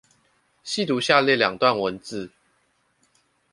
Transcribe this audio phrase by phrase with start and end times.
[0.65, 2.31] 細讀下列兩段文字